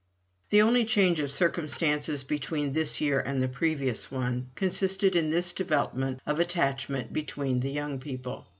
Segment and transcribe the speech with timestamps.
[0.49, 5.53] The only change of circumstances between this year and the previous one consisted in this
[5.53, 8.47] development of attachment between the young people.